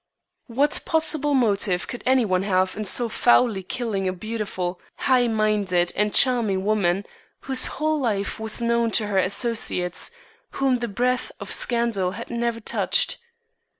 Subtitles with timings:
[0.47, 5.93] What possible motive could any one have in so foully killing a beautiful, high minded,
[5.95, 7.05] and charming woman,
[7.41, 10.09] whose whole life was known to her associates,
[10.53, 13.19] whom the breath of scandal had never touched?